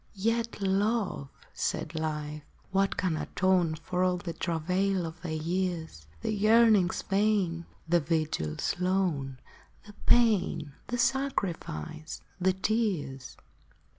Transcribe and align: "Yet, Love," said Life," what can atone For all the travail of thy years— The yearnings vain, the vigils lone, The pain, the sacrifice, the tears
"Yet, 0.29 0.59
Love," 0.61 1.29
said 1.53 1.93
Life," 1.93 2.41
what 2.71 2.97
can 2.97 3.15
atone 3.15 3.75
For 3.75 4.03
all 4.03 4.17
the 4.17 4.33
travail 4.33 5.05
of 5.05 5.21
thy 5.21 5.29
years— 5.29 6.07
The 6.23 6.33
yearnings 6.33 7.03
vain, 7.03 7.67
the 7.87 7.99
vigils 7.99 8.73
lone, 8.79 9.37
The 9.85 9.93
pain, 10.07 10.73
the 10.87 10.97
sacrifice, 10.97 12.23
the 12.39 12.53
tears 12.53 13.37